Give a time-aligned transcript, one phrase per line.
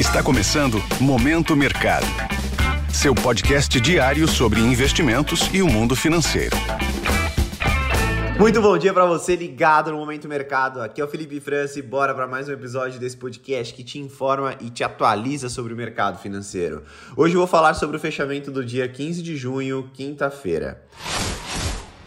[0.00, 2.06] Está começando Momento Mercado.
[2.90, 6.56] Seu podcast diário sobre investimentos e o mundo financeiro.
[8.38, 10.80] Muito bom dia para você ligado no Momento Mercado.
[10.80, 13.98] Aqui é o Felipe França e bora para mais um episódio desse podcast que te
[13.98, 16.82] informa e te atualiza sobre o mercado financeiro.
[17.14, 20.82] Hoje eu vou falar sobre o fechamento do dia 15 de junho, quinta-feira.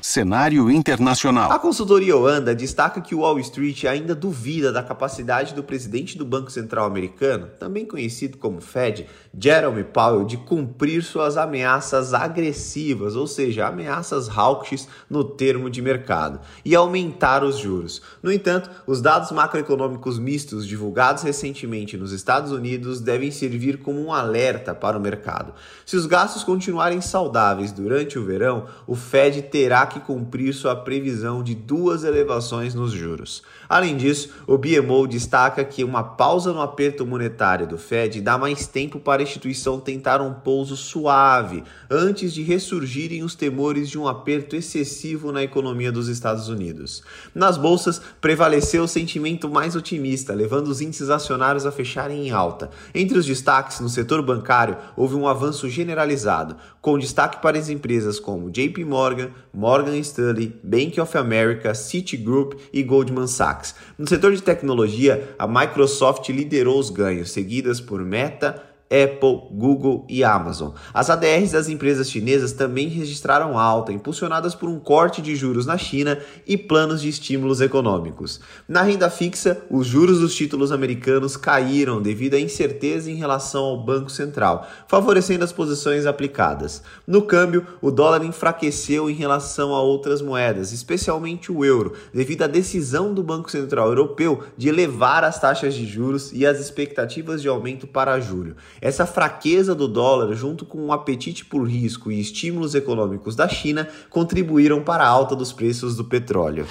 [0.05, 1.49] Cenário internacional.
[1.49, 6.25] A consultoria Oanda destaca que o Wall Street ainda duvida da capacidade do presidente do
[6.25, 9.07] Banco Central americano, também conhecido como Fed,
[9.39, 16.41] Jerome Powell, de cumprir suas ameaças agressivas, ou seja, ameaças hawkish no termo de mercado,
[16.65, 18.01] e aumentar os juros.
[18.21, 24.11] No entanto, os dados macroeconômicos mistos divulgados recentemente nos Estados Unidos devem servir como um
[24.11, 25.53] alerta para o mercado.
[25.85, 31.43] Se os gastos continuarem saudáveis durante o verão, o Fed terá que cumprir sua previsão
[31.43, 33.43] de duas elevações nos juros.
[33.67, 38.67] Além disso, o BMO destaca que uma pausa no aperto monetário do Fed dá mais
[38.67, 44.07] tempo para a instituição tentar um pouso suave antes de ressurgirem os temores de um
[44.07, 47.03] aperto excessivo na economia dos Estados Unidos.
[47.33, 52.69] Nas bolsas, prevaleceu o sentimento mais otimista, levando os índices acionários a fecharem em alta.
[52.93, 58.19] Entre os destaques no setor bancário, houve um avanço generalizado, com destaque para as empresas
[58.19, 63.75] como JP Morgan, Morgan Stanley, Bank of America, Citigroup e Goldman Sachs.
[63.97, 70.23] No setor de tecnologia, a Microsoft liderou os ganhos, seguidas por Meta, Apple, Google e
[70.23, 70.71] Amazon.
[70.93, 75.77] As ADRs das empresas chinesas também registraram alta, impulsionadas por um corte de juros na
[75.79, 78.39] China e planos de estímulos econômicos.
[78.67, 83.83] Na renda fixa, os juros dos títulos americanos caíram devido à incerteza em relação ao
[83.83, 86.83] Banco Central, favorecendo as posições aplicadas.
[87.07, 92.47] No câmbio, o dólar enfraqueceu em relação a outras moedas, especialmente o euro, devido à
[92.47, 97.47] decisão do Banco Central Europeu de elevar as taxas de juros e as expectativas de
[97.47, 98.55] aumento para julho.
[98.83, 103.47] Essa fraqueza do dólar, junto com o um apetite por risco e estímulos econômicos da
[103.47, 106.67] China, contribuíram para a alta dos preços do petróleo.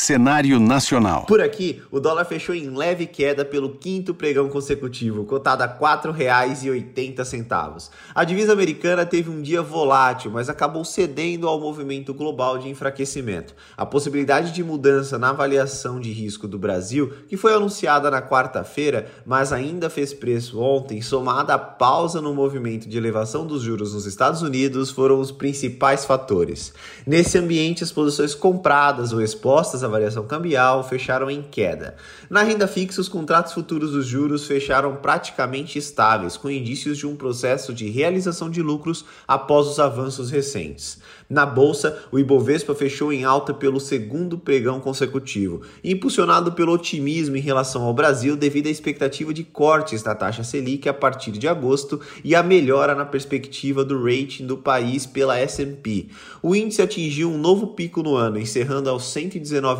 [0.00, 1.26] Cenário nacional.
[1.26, 5.74] Por aqui, o dólar fechou em leve queda pelo quinto pregão consecutivo, cotado a R$
[5.80, 7.90] 4,80.
[8.14, 13.56] A divisa americana teve um dia volátil, mas acabou cedendo ao movimento global de enfraquecimento.
[13.76, 19.10] A possibilidade de mudança na avaliação de risco do Brasil, que foi anunciada na quarta-feira,
[19.26, 24.06] mas ainda fez preço ontem, somada à pausa no movimento de elevação dos juros nos
[24.06, 26.72] Estados Unidos, foram os principais fatores.
[27.04, 31.96] Nesse ambiente, as posições compradas ou expostas a variação cambial fecharam em queda.
[32.30, 37.16] Na renda fixa, os contratos futuros dos juros fecharam praticamente estáveis, com indícios de um
[37.16, 40.98] processo de realização de lucros após os avanços recentes.
[41.28, 47.40] Na bolsa, o Ibovespa fechou em alta pelo segundo pregão consecutivo, impulsionado pelo otimismo em
[47.40, 52.00] relação ao Brasil devido à expectativa de cortes da taxa Selic a partir de agosto
[52.24, 56.08] e a melhora na perspectiva do rating do país pela S&P.
[56.42, 59.12] O índice atingiu um novo pico no ano, encerrando aos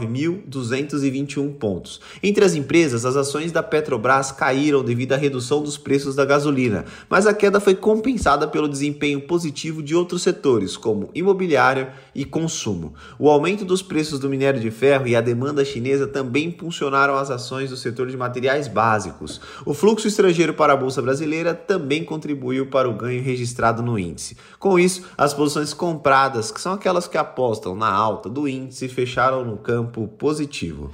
[0.07, 2.01] 119.221 pontos.
[2.23, 6.85] Entre as empresas, as ações da Petrobras caíram devido à redução dos preços da gasolina,
[7.09, 12.95] mas a queda foi compensada pelo desempenho positivo de outros setores, como imobiliário e consumo.
[13.19, 17.31] O aumento dos preços do minério de ferro e a demanda chinesa também impulsionaram as
[17.31, 19.41] ações do setor de materiais básicos.
[19.65, 24.37] O fluxo estrangeiro para a bolsa brasileira também contribuiu para o ganho registrado no índice.
[24.59, 29.45] Com isso, as posições compradas, que são aquelas que apostam na alta do índice, fecharam
[29.45, 30.91] no campo positivo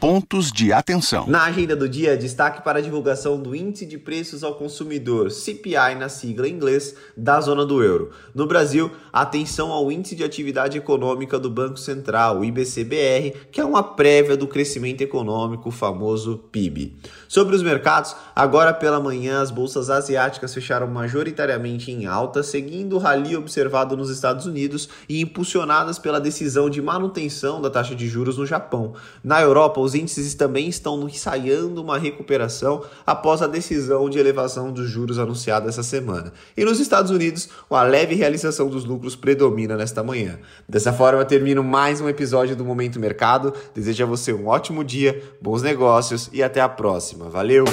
[0.00, 1.26] pontos de atenção.
[1.26, 5.94] Na agenda do dia, destaque para a divulgação do Índice de Preços ao Consumidor, CPI
[5.98, 8.10] na sigla em inglês, da zona do euro.
[8.34, 13.82] No Brasil, atenção ao Índice de Atividade Econômica do Banco Central, IBCBR, que é uma
[13.82, 16.96] prévia do crescimento econômico, o famoso PIB.
[17.28, 22.98] Sobre os mercados, agora pela manhã as bolsas asiáticas fecharam majoritariamente em alta, seguindo o
[22.98, 28.38] rally observado nos Estados Unidos e impulsionadas pela decisão de manutenção da taxa de juros
[28.38, 28.94] no Japão.
[29.22, 34.88] Na Europa, os índices também estão ensaiando uma recuperação após a decisão de elevação dos
[34.88, 36.32] juros anunciada essa semana.
[36.56, 40.38] E nos Estados Unidos, a leve realização dos lucros predomina nesta manhã.
[40.68, 43.52] Dessa forma, termino mais um episódio do Momento Mercado.
[43.74, 47.28] Desejo a você um ótimo dia, bons negócios e até a próxima.
[47.28, 47.64] Valeu!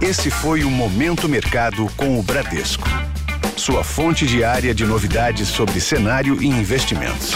[0.00, 2.86] Esse foi o Momento Mercado com o Bradesco.
[3.56, 7.34] Sua fonte diária de novidades sobre cenário e investimentos.